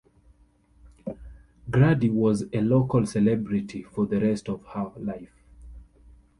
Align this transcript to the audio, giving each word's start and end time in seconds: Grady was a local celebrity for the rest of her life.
Grady 1.69 2.09
was 2.09 2.45
a 2.51 2.61
local 2.61 3.05
celebrity 3.05 3.83
for 3.83 4.07
the 4.07 4.19
rest 4.19 4.49
of 4.49 4.65
her 4.65 4.91
life. 4.97 5.43